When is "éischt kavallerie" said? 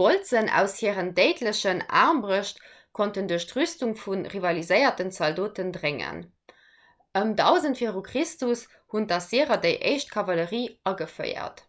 9.92-10.64